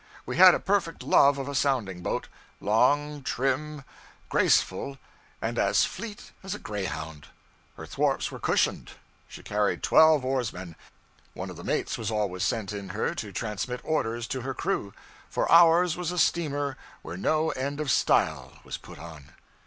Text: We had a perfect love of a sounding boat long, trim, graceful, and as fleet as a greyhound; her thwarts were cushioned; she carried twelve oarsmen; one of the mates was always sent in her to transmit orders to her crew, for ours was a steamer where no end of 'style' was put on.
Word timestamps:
We 0.25 0.37
had 0.37 0.55
a 0.55 0.59
perfect 0.59 1.03
love 1.03 1.37
of 1.37 1.47
a 1.47 1.53
sounding 1.53 2.01
boat 2.01 2.27
long, 2.59 3.21
trim, 3.21 3.83
graceful, 4.29 4.97
and 5.43 5.59
as 5.59 5.85
fleet 5.85 6.31
as 6.41 6.55
a 6.55 6.57
greyhound; 6.57 7.27
her 7.77 7.85
thwarts 7.85 8.31
were 8.31 8.39
cushioned; 8.39 8.93
she 9.27 9.43
carried 9.43 9.83
twelve 9.83 10.25
oarsmen; 10.25 10.75
one 11.35 11.51
of 11.51 11.55
the 11.55 11.63
mates 11.63 11.99
was 11.99 12.09
always 12.09 12.41
sent 12.41 12.73
in 12.73 12.89
her 12.97 13.13
to 13.13 13.31
transmit 13.31 13.79
orders 13.83 14.25
to 14.29 14.41
her 14.41 14.55
crew, 14.55 14.91
for 15.29 15.47
ours 15.51 15.95
was 15.95 16.11
a 16.11 16.17
steamer 16.17 16.77
where 17.03 17.15
no 17.15 17.51
end 17.51 17.79
of 17.79 17.91
'style' 17.91 18.53
was 18.63 18.77
put 18.77 18.97
on. 18.97 19.33